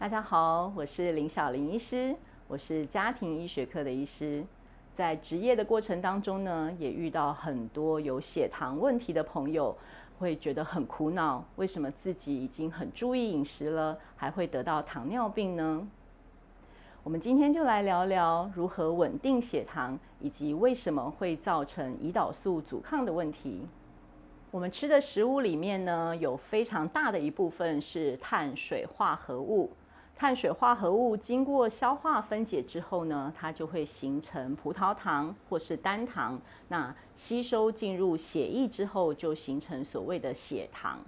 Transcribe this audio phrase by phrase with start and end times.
[0.00, 2.14] 大家好，我是林小林医师，
[2.46, 4.44] 我是家庭医学科的医师。
[4.92, 9.76] 在职业的过程当中呢，也遇到很多有血糖问题的朋友，
[10.20, 15.88] 会觉得很苦恼，为什么自己已经很注意饮食了，还会得到糖尿病呢？
[17.02, 23.66] 我们今天就来聊聊如何稳定血糖，以及为什么会造成胰岛素阻抗的问题。
[24.52, 29.72] 我们吃的食物里面呢，有非常大的一部分是碳水化合物。
[30.18, 36.36] 碳水化合物经过消化分解之后呢，它就会形成葡萄糖或是单糖。
[36.66, 40.98] 那吸收进入血液之后，就形成所谓的血糖。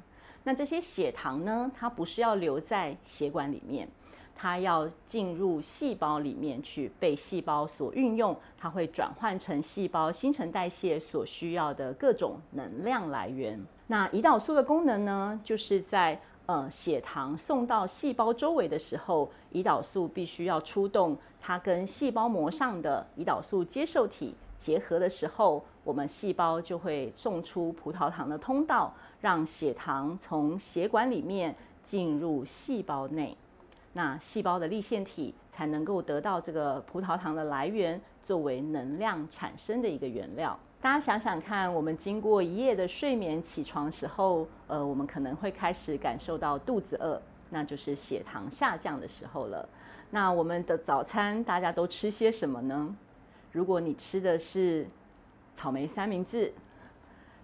[0.44, 3.88] 那这些血糖呢，它不是要留在血管里面。
[4.36, 13.60] 它要进入细胞里面去被细胞所运用，它会转换成细胞新陈代谢所需要的各种能量来源。
[13.88, 16.18] 那胰岛素的功能呢，就是在
[16.50, 33.36] 呃血糖送到细胞周围的时候，胰岛素必须要出动，它跟细胞膜上的胰岛素接受体结合的时候，我们细胞就会送出葡萄糖的通道，让血糖从血管里面进入细胞内。
[33.92, 40.58] 那细胞的立腺体才能够得到这个葡萄糖的来源，作为能量产生的一个原料。
[40.82, 49.68] 大家想想看，我们经过一夜的睡眠起床时候，呃，我们可能会开始感受到肚子饿，那就是血糖下降的时候了。
[50.08, 52.96] 那我们的早餐大家都吃些什么呢？
[53.52, 54.88] 如果你吃的是
[55.54, 56.50] 草莓三明治，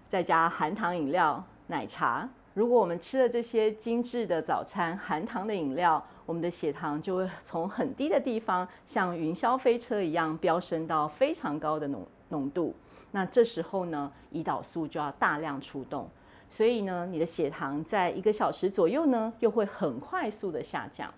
[0.09, 2.27] 再加含糖饮料、奶茶。
[2.55, 12.73] 如果我们吃了这些精致的早餐、含糖的饮料，我们的血糖就会从很低的地方，像云霄飞车一样飙升到非常高的浓浓度。
[13.11, 16.09] 那这时候呢，胰岛素就要大量出动，
[16.49, 21.13] 所以呢，你的血糖在一个小时左右呢，又会很快速的下降。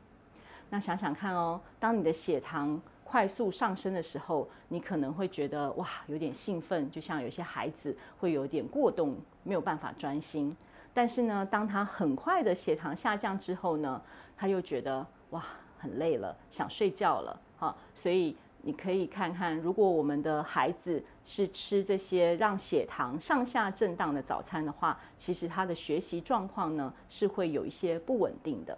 [0.70, 10.56] 那想想看哦，当你的血糖快速上升的时候，你可能会觉得哇，有点兴奋，就像有些孩子会有点过动，没有办法专心。
[10.94, 14.00] 但是呢，当他很快的血糖下降之后呢，
[14.38, 15.44] 他又觉得哇
[15.80, 17.76] 很累了，想睡觉了，哈。
[17.96, 28.78] 所以你可以看看，如果我们的孩子是吃这些让血糖上下震荡的早餐的话，其实他的学习状况呢是会有一些不稳定的。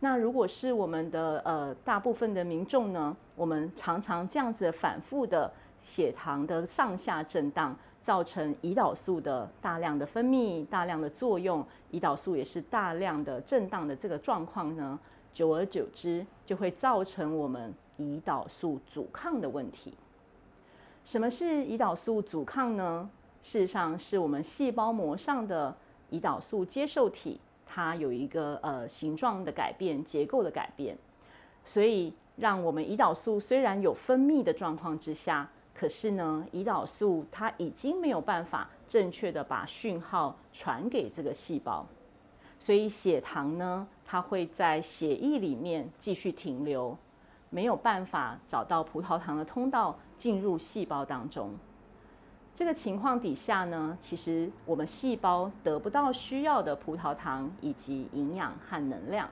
[0.00, 7.76] 那如果是我们的呃大部分的民众呢，我们常常这样子反复的血糖的上下震荡。
[8.02, 14.98] 造成胰岛素的大量的分泌、大量的作用，胰岛素也是大量的震荡的这个状况呢，
[15.32, 19.94] 久而久之就会造成我们胰岛素阻抗的问题。
[21.04, 23.08] 什么是胰岛素阻抗呢？
[23.42, 25.74] 事实上是我们细胞膜上的
[26.10, 30.96] 胰岛素接受体，它有一个呃形状的改变、结构的改变，
[31.64, 35.48] 所以让我们胰岛素虽然有分泌的状况之下。
[35.74, 41.84] 可是呢，胰岛素它已经没有办法正确的把讯号传给这个细胞，
[42.58, 46.96] 所以血糖呢，它会在血液里面继续停留，
[47.52, 51.54] 没有办法找到葡萄糖的通道进入细胞当中。
[52.52, 59.28] 这个情况底下呢，其实我们细胞得不到需要的葡萄糖以及营养和能量，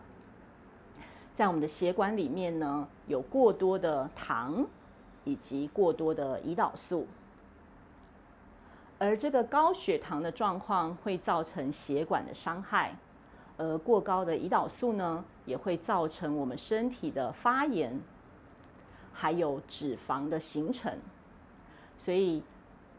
[1.34, 4.64] 在我们的血管里面呢，有过多的糖。
[5.22, 7.06] 以及过多的胰岛素，
[8.98, 12.96] 而这个高血糖的状况会造成血管的伤害，
[13.58, 18.00] 而过高的胰岛素呢，也会造成我们身体的发炎，
[19.12, 20.96] 还有脂肪的形成。
[21.98, 22.40] 所以，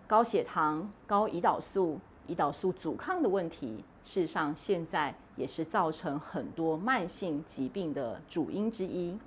[0.06, 1.98] 高血糖、高胰岛素、
[2.28, 9.18] 胰岛素阻抗的问题，事实上现在也是造成很多慢性疾病的主因之一。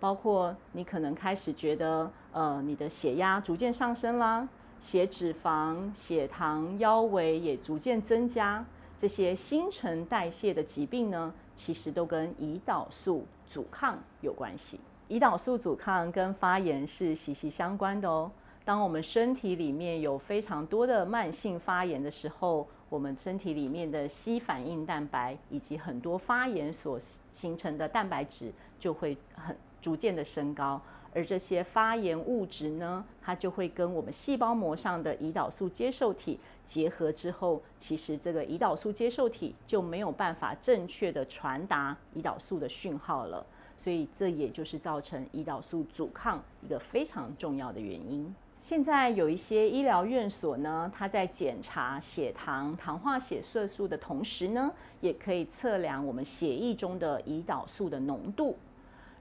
[0.00, 4.48] 包括你可能开始觉得，呃，你的血压逐渐上升啦，
[4.80, 8.64] 血脂肪、血糖、腰围也逐渐增加，
[9.02, 14.78] 这些新陈代谢的疾病呢，其实都跟胰岛素阻抗有关系。
[15.08, 18.30] 胰岛素阻抗跟发炎是息息相关的哦。
[18.64, 26.96] 当我们身体里面有非常多的慢性发炎的时候，我们身体里面的硒反应蛋白以及很多发炎所
[27.32, 29.56] 形成的蛋白质就会很。
[29.80, 30.80] 逐渐的升高，
[31.14, 43.44] 而这些发炎物质呢，它就会跟我们细胞膜上的胰岛素接受体结合之后，其实这个胰岛素接受体就没有办法正确的传达胰岛素的讯号了，
[43.76, 48.34] 所以这也就是造成胰岛素阻抗一个非常重要的原因。
[48.58, 58.56] 现在有一些医疗院所呢，它在检查血糖、糖化血色素的同时呢，也可以测量我们血液中的胰岛素的浓度。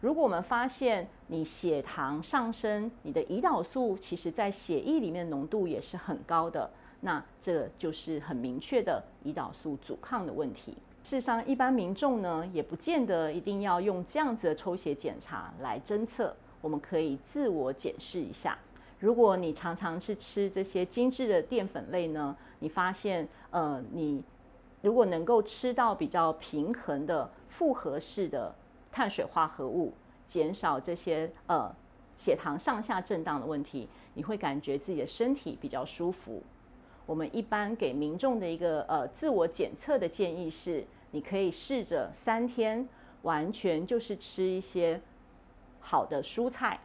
[0.02, 6.68] 如果我们发现你血糖上升，你的胰岛素其实在血液里面浓度也是很高的，
[7.02, 10.76] 那这就是很明确的胰岛素阻抗的问题。
[11.04, 18.58] 事实上，一般民众呢，也不见得一定要用这样子的抽血检查来侦测，我们可以自我检视一下。
[19.00, 24.24] 如果你常常是吃这些精致的淀粉类呢，你发现呃，你
[24.82, 28.54] 如果能够吃到比较平衡的复合式的
[28.92, 29.94] 碳水化合物，
[30.28, 31.74] 减少这些呃
[32.18, 36.42] 血糖上下震荡的问题，你会感觉自己的身体比较舒服。
[37.06, 42.88] 我们一般给民众的一个呃自我检测的建议是，你可以试着三天
[43.22, 45.02] 完全就是吃一些
[45.80, 46.80] 好的蔬菜、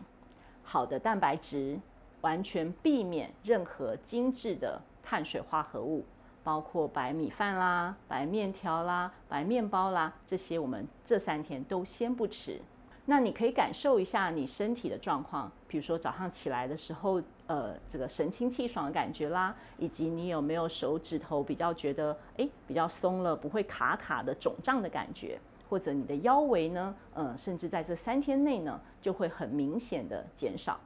[0.63, 1.79] 好的蛋白质。
[2.23, 6.03] 完全避免任何精致的碳水化合物，
[6.47, 12.61] 包括白米饭啦、白面条啦、白面包啦，这些我们这三天都先不吃。
[13.07, 30.79] 那你可以感受一下你身体的状况，比如说早上起来的时候，呃，这个神清气爽的感觉啦，以及你有没有手指头比较觉得诶比较松了，不会卡卡的肿胀的感觉，或者你的腰围呢，嗯，甚至在这三天内呢，就会很明显的减少。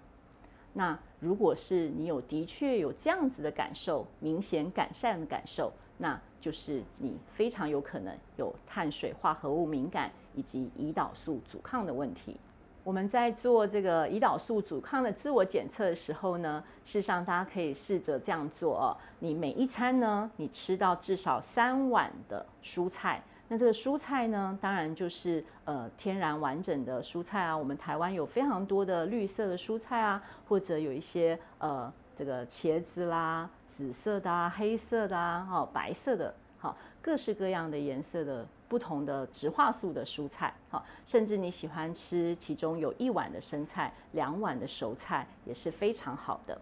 [0.72, 12.38] 那如果是你有的确有这样子的感受，明显改善的感受，那就是你非常有可能有碳水化合物敏感以及胰岛素阻抗的问题。
[12.82, 23.22] 我们在做这个胰岛素阻抗的自我检测的时候呢，事实上大家可以试着这样做哦，你每一餐呢，你吃到至少三碗的蔬菜。
[23.52, 27.56] 那这个蔬菜呢，当然就是呃天然完整的蔬菜啊。
[27.56, 46.56] 我们台湾有非常多的绿色的蔬菜啊，或者有一些呃这个茄子啦，紫色的啊，黑色的啊，哈，白色的，好，各式各样的颜色的不同的植化素的蔬菜，好，甚至你喜欢吃其中有一碗的生菜，两碗的熟菜也是非常好的。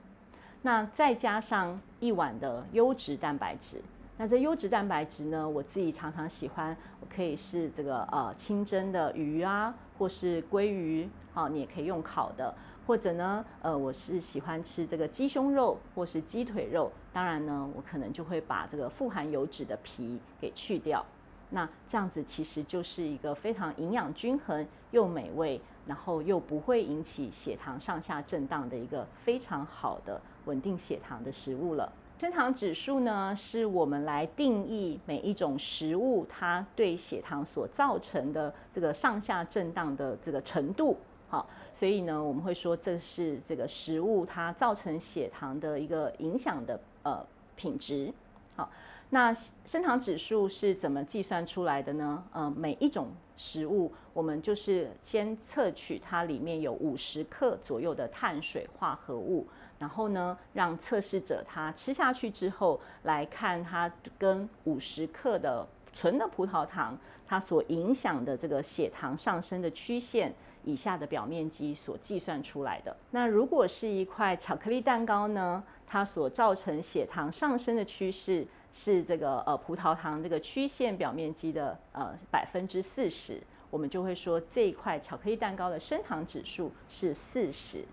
[0.63, 3.83] 那再加上一碗的优质蛋白质。
[4.21, 5.49] 那这优质蛋白质呢？
[5.49, 12.53] 我自己常常喜欢，我可以是这个呃清蒸的鱼啊，或是鲑鱼，好，你也可以用烤的，
[12.85, 16.91] 或者呢，呃，我是喜欢吃这个鸡胸肉或是鸡腿肉。
[17.13, 21.07] 当然呢，我可能就会把这个富含油脂的皮给去掉。
[21.51, 31.93] 那这样子其实就是一个非常营养均衡又美味，然后又不会引起血糖上下震荡的一个非常好的稳定血糖的食物了。
[32.19, 40.97] 升糖指数呢，是我们来定义每一种食物它对血糖所造成的这个上下震荡的这个程度。
[41.29, 47.25] 好，所以呢，我们会说这是这个食物它造成血糖的一个影响的呃
[47.55, 48.13] 品质。
[48.57, 48.69] 好，
[49.11, 49.33] 那
[49.65, 52.25] 升糖指数是怎么计算出来的呢？
[52.33, 59.47] 呃，每一种食物，我们就是先测取它里面有五十克左右的碳水化合物。
[59.79, 66.97] 然后呢，让测试者他吃下去之后，来看他跟五十克的纯的葡萄糖，
[67.27, 70.33] 它所影响的这个血糖上升的曲线
[70.65, 72.97] 以下的表面积所计算出来的。
[73.11, 83.41] 那如果是一块巧克力蛋糕呢，它所造成血糖上升的趋势是这个呃葡萄糖这个曲线表面积的呃百分之四十，
[83.71, 87.85] 我们就会说这一块巧克力蛋糕的升糖指数是四十。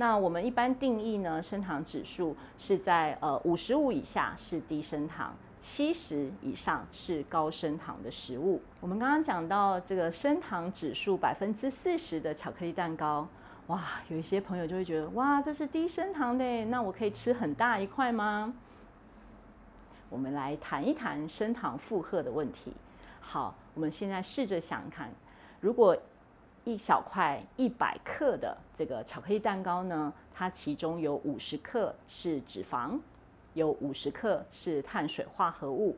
[0.00, 5.30] 那我们一般定义呢，升糖指数是在呃五十五以下是低升糖，
[5.60, 8.62] 七十以上是高升糖的食物。
[8.80, 13.28] 我们刚刚讲到这个升糖指数百分之四十的巧克力蛋糕，
[13.66, 18.54] 哇，有一些朋友就会觉得，哇，这是低升糖的，那我可以吃很大一块吗？
[20.08, 22.72] 我们来谈一谈升糖负荷的问题。
[23.20, 25.10] 好，我们现在试着想看，
[25.60, 25.94] 如果
[26.70, 32.96] 一小块一百克的这个巧克力蛋糕呢，它其中有五十克是脂肪，
[33.54, 35.96] 有五十克是碳水化合物。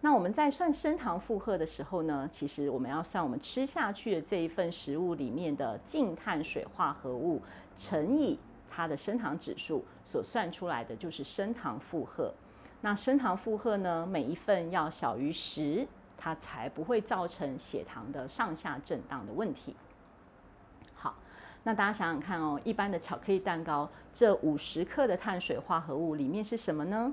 [0.00, 7.42] 那我们在算升糖负荷的时候呢，其实我们要算我们吃下去的这一份食物里面的净碳水化合物
[7.76, 8.38] 乘以
[8.70, 12.32] 它的升糖指数所算出来的就是升糖负荷。
[12.80, 19.76] 那升糖负荷呢，每一份要小于十，它才不会造成血糖的上下震荡的问题。
[21.66, 27.12] 那大家想想看哦，一般的巧克力蛋糕，这五十克的碳水化合物里面是什么呢？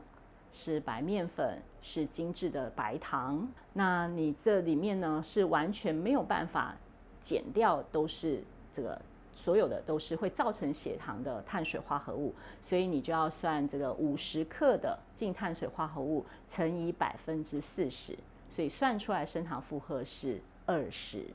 [0.52, 3.48] 是白面粉，是精致的白糖。
[3.74, 6.76] 那你这里面呢，是完全没有办法
[7.20, 9.02] 减掉，都是这个
[9.34, 12.32] 所有的都是会造成血糖的碳水化合物，
[12.62, 18.16] 所以你就要算这个五十克的净碳水化合物乘以百分之四十，
[18.52, 21.26] 所以算出来升糖负荷是二十。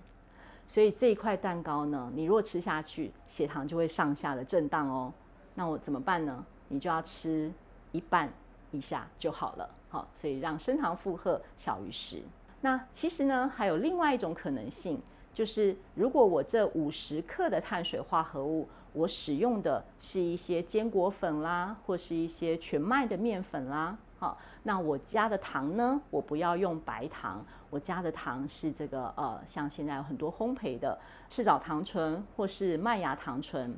[0.68, 5.12] 所以这一块蛋糕呢，你如果吃下去，血糖就会上下的震荡哦。
[5.54, 6.44] 那我怎么办呢？
[6.68, 7.50] 你就要吃
[7.90, 8.30] 一半
[8.70, 9.68] 以下就好了。
[9.88, 12.22] 好，所以让升糖负荷小于十。
[12.60, 15.00] 那其实呢，还有另外一种可能性。
[15.32, 24.36] 就是如果我这五十克的碳水化合物，我使用的是一些坚果粉啦，或是一些全麦的面粉啦，好，
[24.68, 33.74] 那我加的糖呢，我不要用白糖，我加的糖是这个呃，像现在有很多烘焙的赤藻糖醇或是麦芽糖醇。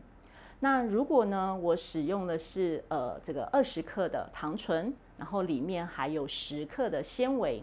[0.59, 7.63] 那如果呢，我使用的是呃这个二十克的糖醇，然后里面还有十克的纤维。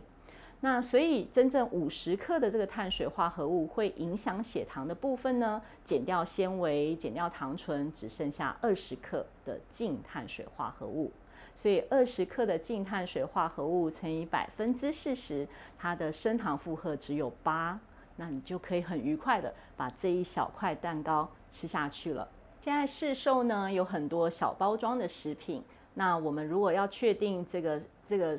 [0.61, 11.11] 那所以真正五十克的这个碳水化合物会影响血糖的部分呢，减掉纤维，减掉糖醇，只剩下二十克的净碳水化合物。
[11.57, 17.79] 所以二十克的净碳水化合物乘以百分之四十，它的升糖负荷只有八，
[18.17, 22.29] 那你就可以很愉快的把这一小块蛋糕吃下去了。
[22.61, 25.63] 现在市售呢有很多小包装的食品，
[25.95, 28.37] 那我们如果要确定这个这个。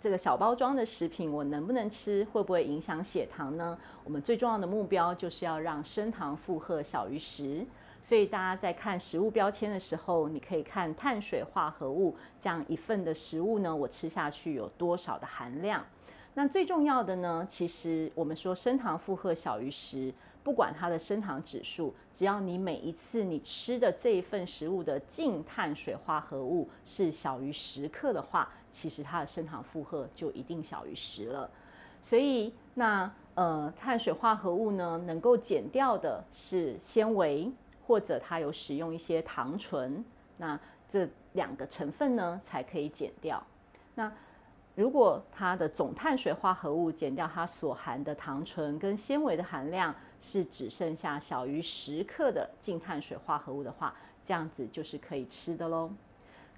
[0.00, 2.22] 这个小包装的食品我能不能吃？
[2.30, 3.78] 会不会影响血糖呢？
[4.04, 7.64] 我们最重要的目标就是要让升糖负荷小于十。
[8.06, 15.82] 所以大家在看食物标签的时候，你可以看碳水化合物这样一份的食物呢，我吃下去有多少的含量？
[16.34, 20.12] 那最重要的呢，其实我们说升糖负荷小于十。
[20.42, 31.48] 不管它的升糖指数，只要你每一次你吃的这一份食物的净碳水化合物是小于十克的话，其实它的升糖负荷就一定小于十了。
[32.02, 37.50] 所以那呃碳水化合物呢，能够减掉的是纤维，
[37.86, 40.04] 或者它有使用一些糖醇，
[40.36, 40.58] 那
[40.90, 43.42] 这两个成分呢才可以减掉。
[43.94, 44.12] 那
[44.74, 55.90] 如果它的总碳水化合物减掉它所含的糖醇跟纤维的含量是只剩下小于十克的净碳水化合物的话，这样子就是可以吃的喽。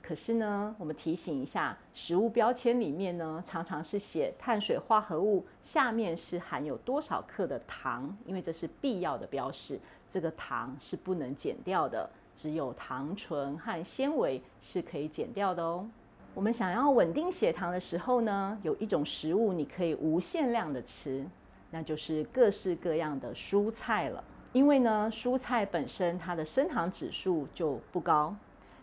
[0.01, 15.89] 可是呢，我们提醒一下，食物标签里面呢常常是写碳水化合物下面是含有多少克的糖，因为这是必要的标示，这个糖是不能减掉的，只有糖醇和纤维是可以减掉的哦。
[16.35, 21.27] 我们想要稳定血糖的时候呢，有一种食物你可以无限量的吃，
[21.71, 24.23] 那就是各式各样的蔬菜了。
[24.53, 28.35] 因为呢，蔬菜本身它的升糖指数就不高，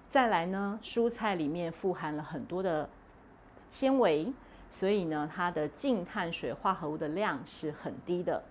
[0.10, 2.88] 再来呢，蔬菜里面富含了很多的
[3.70, 4.32] 纤维，
[4.70, 8.44] 所以呢，它的净碳水化合物的量是很低的。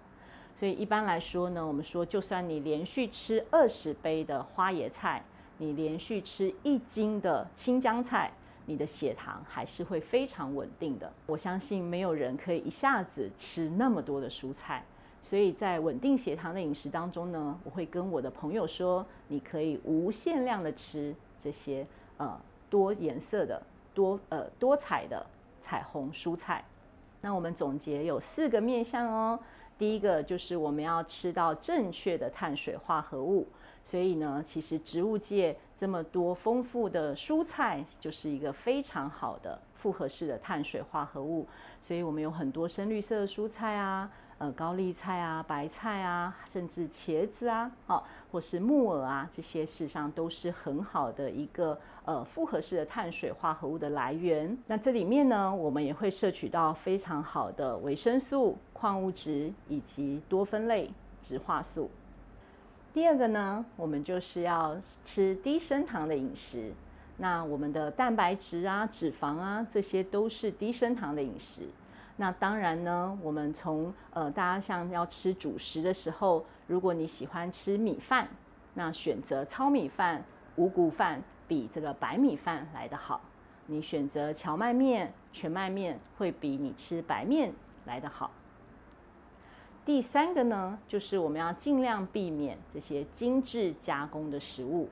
[0.55, 5.25] 所以一般来说呢，我们说，就算你连续吃二十杯的花椰菜，
[5.59, 8.33] 你连续吃一斤的青江菜。
[8.65, 11.13] 你的血糖还是会非常稳定的。
[11.27, 14.85] 我相信没有人可以一下子吃那么多的蔬菜，
[15.21, 21.85] 所以在稳定血糖的饮食当中呢，我会跟我的朋友说，你可以无限量的吃这些
[22.19, 22.41] 呃
[22.71, 23.61] 多颜色的、
[23.93, 25.27] 多呃多彩的
[25.61, 26.65] 彩虹蔬菜。
[27.21, 29.39] 那我们总结有四个面向哦。
[29.83, 33.49] 第一个就是我们要吃到正确的碳水化合物，
[33.85, 41.47] 所以呢，其实植物界这么多丰富的蔬菜就是一个非常好的复合式的碳水化合物，
[41.81, 44.11] 所以我们有很多深绿色的蔬菜啊。
[44.39, 54.59] 呃，高丽菜啊，白菜啊，甚至茄子啊，好，或是木耳啊，这些事实上都是很好的一个呃复合式的碳水化合物的来源。
[54.67, 61.89] 那这里面呢，我们也会摄取到非常好的维生素、矿物质以及多酚类植化素。
[62.93, 66.71] 第二个呢，我们就是要吃低升糖的饮食。
[67.17, 71.63] 那我们的蛋白质啊、脂肪啊，这些都是低升糖的饮食。
[72.17, 78.29] 那当然呢，我们从呃，大家像要吃主食的时候，如果你喜欢吃米饭，
[78.75, 80.23] 那选择糙米饭、
[80.57, 83.23] 五谷饭比这个白米饭来得好。
[83.67, 87.55] 你选择荞麦面、全麦面会比你吃白面
[87.87, 88.31] 来得好。
[89.85, 94.89] 第三个呢，就是我们要尽量避免这些精致加工的食物，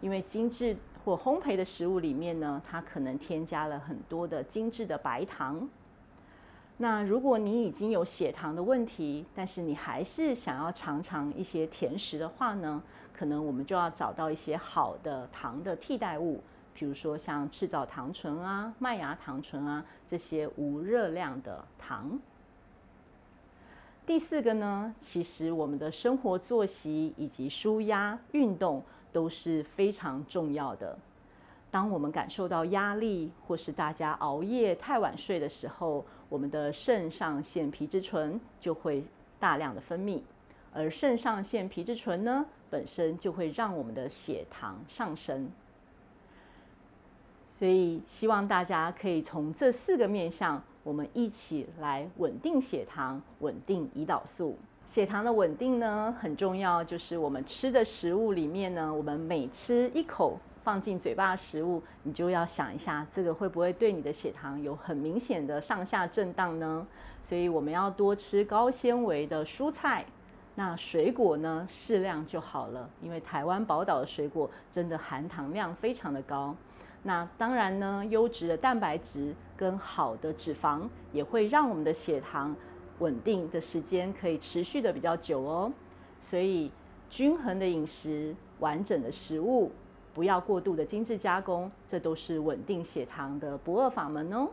[0.00, 5.68] 因为精致或烘焙的食物里面呢，它可能添加了很多的精致的白糖。
[6.78, 12.82] 那如果你已经有血糖的问题，但是你还是想要尝尝一些甜食的话呢，
[13.12, 16.42] 可能我们就要找到一些好的糖的替代物，
[16.74, 22.18] 比如说像赤藻糖醇啊、麦芽糖醇啊这些无热量的糖。
[24.08, 30.98] 第四个呢，其实我们的生活作息以及舒压、运动都是非常重要的。
[31.70, 39.04] 当我们感受到压力，或是大家熬夜太晚睡的时候，我们的肾上腺皮质醇就会
[39.38, 40.22] 大量的分泌，
[40.72, 45.46] 而肾上腺皮质醇呢，本身就会让我们的血糖上升。
[47.52, 54.56] 所以，希望大家可以从这四个面向，我们一起来稳定血糖、稳定胰岛素。
[54.86, 66.86] 血糖的稳定呢，很重要，就是我们吃的食物里面呢，我们每吃一口放进嘴巴的食物，你就要想一下，这个会不会对你的血糖有很明显的上下震荡呢？
[67.22, 70.06] 所以，我们要多吃高纤维的蔬菜，
[70.54, 76.56] 那水果呢，适量就好了，因为台湾宝岛的水果真的含糖量非常的高。
[77.02, 82.56] 那当然呢，优质的蛋白质跟好的脂肪也会让我们的血糖
[83.00, 85.70] 稳定的时间可以持续的比较久哦。
[86.20, 86.70] 所以
[87.10, 89.70] 均衡的饮食、完整的食物，
[90.14, 94.48] 不要过度的精致加工，这都是稳定血糖的不二法门哦。